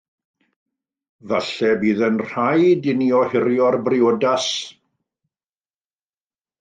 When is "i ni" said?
2.93-3.11